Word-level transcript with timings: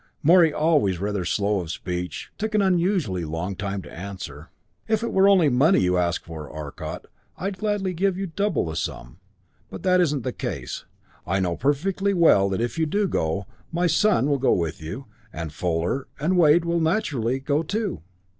Morey, 0.23 0.51
always 0.51 0.99
rather 0.99 1.23
slow 1.23 1.59
of 1.59 1.69
speech, 1.69 2.31
took 2.39 2.55
an 2.55 2.61
unusually 2.63 3.23
long 3.23 3.55
time 3.55 3.83
to 3.83 3.93
answer. 3.93 4.49
"If 4.87 5.03
it 5.03 5.11
were 5.13 5.29
only 5.29 5.47
money 5.47 5.81
you 5.81 5.95
asked 5.99 6.25
for, 6.25 6.49
Arcot, 6.49 7.05
I'd 7.37 7.59
gladly 7.59 7.93
give 7.93 8.17
you 8.17 8.25
double 8.25 8.65
the 8.65 8.75
sum, 8.75 9.19
but 9.69 9.83
that 9.83 10.01
isn't 10.01 10.23
the 10.23 10.33
case. 10.33 10.85
I 11.27 11.39
know 11.39 11.55
perfectly 11.55 12.15
well 12.15 12.49
that 12.49 12.61
if 12.61 12.79
you 12.79 12.87
do 12.87 13.07
go, 13.07 13.45
my 13.71 13.85
son 13.85 14.25
will 14.27 14.39
go 14.39 14.53
with 14.53 14.81
you, 14.81 15.05
and 15.31 15.53
Fuller 15.53 16.07
and 16.19 16.35
Wade 16.35 16.65
will 16.65 16.79
naturally 16.79 17.39
go 17.39 17.61
too." 17.61 18.01